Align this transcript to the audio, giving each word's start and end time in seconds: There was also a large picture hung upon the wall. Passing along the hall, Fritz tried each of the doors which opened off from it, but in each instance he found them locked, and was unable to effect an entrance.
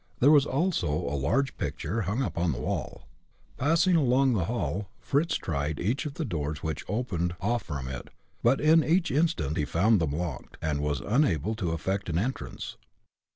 There 0.19 0.31
was 0.31 0.47
also 0.47 0.87
a 0.87 1.13
large 1.13 1.57
picture 1.57 2.01
hung 2.09 2.23
upon 2.23 2.53
the 2.53 2.59
wall. 2.61 3.07
Passing 3.59 3.95
along 3.95 4.33
the 4.33 4.45
hall, 4.45 4.89
Fritz 4.99 5.35
tried 5.35 5.79
each 5.79 6.07
of 6.07 6.15
the 6.15 6.25
doors 6.25 6.63
which 6.63 6.83
opened 6.87 7.35
off 7.39 7.61
from 7.61 7.87
it, 7.87 8.07
but 8.41 8.59
in 8.59 8.83
each 8.83 9.11
instance 9.11 9.55
he 9.59 9.63
found 9.63 10.01
them 10.01 10.11
locked, 10.13 10.57
and 10.59 10.81
was 10.81 11.01
unable 11.01 11.53
to 11.53 11.69
effect 11.69 12.09
an 12.09 12.17
entrance. 12.17 12.77